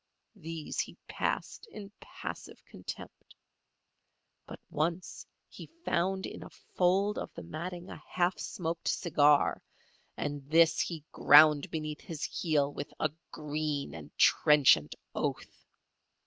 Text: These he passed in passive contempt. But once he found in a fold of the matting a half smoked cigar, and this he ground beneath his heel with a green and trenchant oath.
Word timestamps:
These 0.35 0.79
he 0.79 0.97
passed 1.07 1.67
in 1.69 1.91
passive 1.99 2.65
contempt. 2.65 3.35
But 4.47 4.59
once 4.71 5.27
he 5.47 5.67
found 5.85 6.25
in 6.25 6.41
a 6.41 6.49
fold 6.49 7.19
of 7.19 7.31
the 7.35 7.43
matting 7.43 7.87
a 7.87 7.97
half 8.09 8.39
smoked 8.39 8.87
cigar, 8.87 9.61
and 10.17 10.49
this 10.49 10.79
he 10.81 11.03
ground 11.11 11.69
beneath 11.69 12.01
his 12.01 12.23
heel 12.23 12.73
with 12.73 12.91
a 12.99 13.11
green 13.29 13.93
and 13.93 14.09
trenchant 14.17 14.95
oath. 15.13 15.67